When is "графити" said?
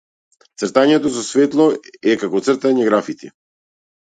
2.89-3.31